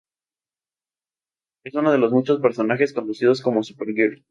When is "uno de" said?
1.79-1.99